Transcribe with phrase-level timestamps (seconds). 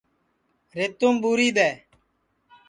[0.77, 1.69] ریتُوم ٻوری دؔے